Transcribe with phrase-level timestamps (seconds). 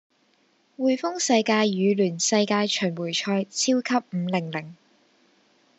[0.79, 4.75] 滙豐世界羽聯世界巡迴賽超級五零零